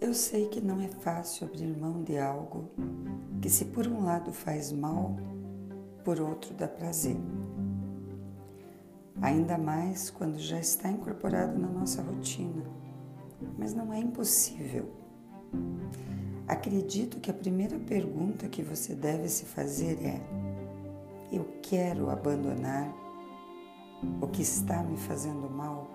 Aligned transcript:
Eu 0.00 0.14
sei 0.14 0.48
que 0.48 0.60
não 0.60 0.80
é 0.80 0.88
fácil 0.88 1.46
abrir 1.46 1.76
mão 1.76 2.02
de 2.02 2.18
algo 2.18 2.68
que, 3.40 3.48
se 3.48 3.66
por 3.66 3.86
um 3.86 4.04
lado 4.04 4.32
faz 4.32 4.72
mal, 4.72 5.16
por 6.04 6.20
outro 6.20 6.52
dá 6.54 6.66
prazer. 6.68 7.16
Ainda 9.20 9.56
mais 9.56 10.10
quando 10.10 10.38
já 10.38 10.58
está 10.58 10.90
incorporado 10.90 11.58
na 11.58 11.68
nossa 11.68 12.02
rotina. 12.02 12.64
Mas 13.56 13.72
não 13.72 13.92
é 13.92 13.98
impossível. 13.98 14.90
Acredito 16.48 17.20
que 17.20 17.30
a 17.30 17.34
primeira 17.34 17.78
pergunta 17.78 18.48
que 18.48 18.62
você 18.62 18.94
deve 18.94 19.28
se 19.28 19.44
fazer 19.44 19.98
é: 20.04 20.20
Eu 21.30 21.44
quero 21.62 22.10
abandonar 22.10 22.92
o 24.20 24.26
que 24.26 24.42
está 24.42 24.82
me 24.82 24.96
fazendo 24.96 25.48
mal? 25.48 25.88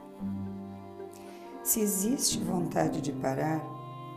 Se 1.67 1.81
existe 1.81 2.39
vontade 2.39 3.01
de 3.01 3.11
parar, 3.11 3.61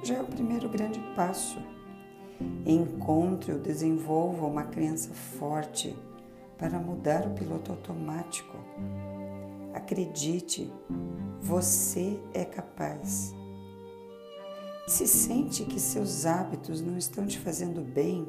já 0.04 0.14
é 0.14 0.22
o 0.22 0.26
primeiro 0.26 0.68
grande 0.68 1.00
passo. 1.16 1.58
Encontre 2.64 3.50
ou 3.50 3.58
desenvolva 3.58 4.46
uma 4.46 4.62
crença 4.62 5.12
forte 5.12 5.98
para 6.56 6.78
mudar 6.78 7.26
o 7.26 7.34
piloto 7.34 7.72
automático. 7.72 8.56
Acredite, 9.74 10.72
você 11.40 12.20
é 12.32 12.44
capaz. 12.44 13.34
Se 14.86 15.08
sente 15.08 15.64
que 15.64 15.80
seus 15.80 16.26
hábitos 16.26 16.80
não 16.80 16.96
estão 16.96 17.26
te 17.26 17.40
fazendo 17.40 17.80
bem, 17.80 18.28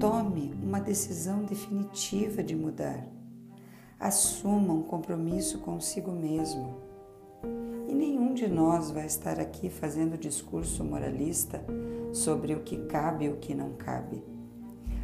tome 0.00 0.52
uma 0.60 0.80
decisão 0.80 1.44
definitiva 1.44 2.42
de 2.42 2.56
mudar. 2.56 3.06
Assuma 4.00 4.74
um 4.74 4.82
compromisso 4.82 5.60
consigo 5.60 6.10
mesmo. 6.10 6.89
Nenhum 8.00 8.32
de 8.32 8.48
nós 8.48 8.90
vai 8.90 9.04
estar 9.04 9.38
aqui 9.38 9.68
fazendo 9.68 10.16
discurso 10.16 10.82
moralista 10.82 11.62
sobre 12.14 12.54
o 12.54 12.62
que 12.62 12.78
cabe 12.86 13.26
e 13.26 13.28
o 13.28 13.36
que 13.36 13.54
não 13.54 13.74
cabe. 13.74 14.24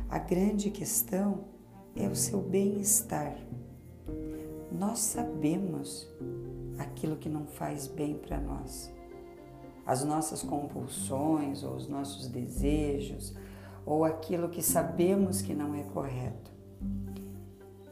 A 0.08 0.19
grande 0.19 0.70
questão 0.70 1.44
é 1.94 2.08
o 2.08 2.16
seu 2.16 2.41
bem-estar. 2.41 3.36
Nós 4.72 5.00
sabemos 5.00 6.11
aquilo 6.78 7.16
que 7.16 7.28
não 7.28 7.44
faz 7.44 7.86
bem 7.86 8.14
para 8.14 8.41
nós. 8.41 8.91
As 9.84 10.03
nossas 10.03 10.42
compulsões 10.42 11.62
ou 11.62 11.75
os 11.75 11.86
nossos 11.86 12.28
desejos 12.28 13.36
ou 13.84 14.06
aquilo 14.06 14.48
que 14.48 14.62
sabemos 14.62 15.42
que 15.42 15.53
não 15.53 15.75
é 15.75 15.83
correto. 15.83 16.50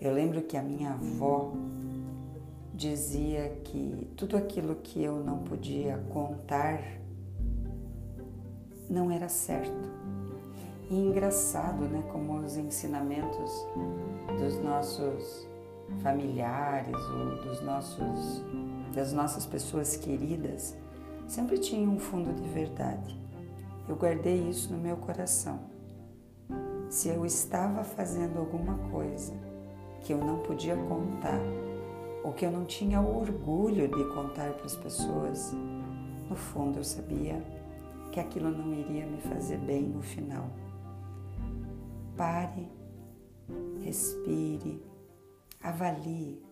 Eu 0.00 0.14
lembro 0.14 0.40
que 0.40 0.56
a 0.56 0.62
minha 0.62 0.92
avó 0.92 1.52
dizia 2.74 3.50
que 3.62 4.08
tudo 4.16 4.36
aquilo 4.36 4.74
que 4.74 5.02
eu 5.02 5.22
não 5.22 5.38
podia 5.38 5.96
contar 6.12 6.80
não 8.90 9.10
era 9.10 9.28
certo. 9.28 9.88
E 10.90 10.94
engraçado, 10.94 11.84
né, 11.84 12.02
como 12.12 12.36
os 12.38 12.56
ensinamentos 12.56 13.50
dos 14.38 14.60
nossos 14.62 15.46
familiares 16.02 16.96
ou 16.96 17.42
dos 17.44 17.62
nossos 17.62 18.42
das 18.94 19.12
nossas 19.12 19.44
pessoas 19.44 19.96
queridas 19.96 20.76
sempre 21.26 21.58
tinham 21.58 21.94
um 21.94 21.98
fundo 21.98 22.32
de 22.32 22.48
verdade. 22.48 23.18
Eu 23.88 23.96
guardei 23.96 24.48
isso 24.48 24.72
no 24.72 24.78
meu 24.78 24.96
coração. 24.96 25.58
Se 26.88 27.08
eu 27.08 27.26
estava 27.26 27.82
fazendo 27.82 28.38
alguma 28.38 28.78
coisa 28.90 29.32
que 30.02 30.12
eu 30.12 30.18
não 30.18 30.38
podia 30.38 30.76
contar, 30.76 31.40
ou 32.24 32.32
que 32.32 32.46
eu 32.46 32.50
não 32.50 32.64
tinha 32.64 33.02
o 33.02 33.20
orgulho 33.20 33.86
de 33.86 34.04
contar 34.14 34.54
para 34.54 34.64
as 34.64 34.74
pessoas, 34.74 35.52
no 36.28 36.34
fundo 36.34 36.78
eu 36.78 36.84
sabia 36.84 37.44
que 38.10 38.18
aquilo 38.18 38.50
não 38.50 38.72
iria 38.72 39.06
me 39.06 39.20
fazer 39.20 39.58
bem 39.58 39.82
no 39.82 40.00
final. 40.00 40.48
Pare, 42.16 42.66
respire, 43.82 44.82
avalie 45.62 46.42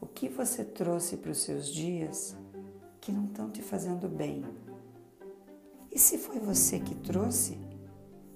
o 0.00 0.06
que 0.06 0.28
você 0.28 0.64
trouxe 0.64 1.16
para 1.16 1.30
os 1.30 1.38
seus 1.38 1.68
dias 1.68 2.36
que 3.00 3.12
não 3.12 3.26
estão 3.26 3.48
te 3.48 3.62
fazendo 3.62 4.08
bem. 4.08 4.44
E 5.92 5.98
se 5.98 6.18
foi 6.18 6.40
você 6.40 6.80
que 6.80 6.94
trouxe, 6.96 7.56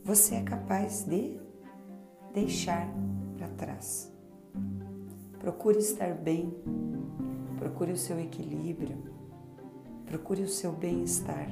você 0.04 0.36
é 0.36 0.42
capaz 0.42 1.02
de 1.02 1.40
deixar 2.32 2.88
para 3.36 3.48
trás. 3.48 4.12
Procure 5.40 5.78
estar 5.78 6.12
bem, 6.12 6.54
procure 7.56 7.92
o 7.92 7.96
seu 7.96 8.20
equilíbrio, 8.20 8.98
procure 10.04 10.42
o 10.42 10.48
seu 10.48 10.70
bem-estar. 10.70 11.48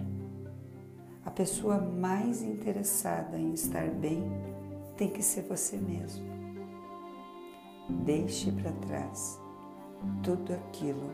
A 1.24 1.30
pessoa 1.30 1.78
mais 1.78 2.42
interessada 2.42 3.38
em 3.38 3.54
estar 3.54 3.88
bem 3.88 4.22
tem 4.94 5.08
que 5.08 5.22
ser 5.22 5.44
você 5.44 5.78
mesmo. 5.78 6.26
Deixe 8.04 8.52
para 8.52 8.72
trás 8.72 9.40
tudo 10.22 10.52
aquilo 10.52 11.10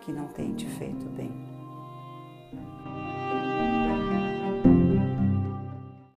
que 0.00 0.12
não 0.12 0.28
tem 0.28 0.54
te 0.54 0.68
feito 0.68 1.06
bem. 1.06 1.33